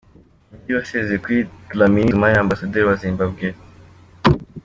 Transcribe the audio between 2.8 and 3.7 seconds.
wa Zimbabwe Dr.